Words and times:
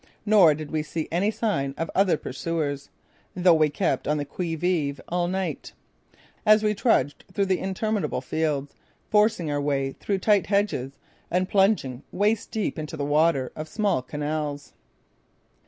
Nor 0.25 0.55
did 0.55 0.71
we 0.71 0.81
see 0.81 1.07
any 1.11 1.29
sign 1.29 1.75
of 1.77 1.91
other 1.93 2.17
pursuers, 2.17 2.89
though 3.35 3.53
we 3.53 3.69
kept 3.69 4.07
on 4.07 4.17
the 4.17 4.25
qui 4.25 4.55
vive 4.55 4.99
all 5.09 5.27
night, 5.27 5.73
as 6.43 6.63
we 6.63 6.73
trudged 6.73 7.23
through 7.31 7.45
the 7.45 7.59
interminable 7.59 8.19
fields, 8.19 8.73
forcing 9.11 9.51
our 9.51 9.61
way 9.61 9.91
through 9.91 10.17
tight 10.17 10.47
hedges 10.47 10.97
and 11.29 11.47
plunging 11.47 12.01
waist 12.11 12.49
deep 12.49 12.79
into 12.79 12.97
the 12.97 13.05
water 13.05 13.51
of 13.55 13.69
small 13.69 14.01
canals. 14.01 14.73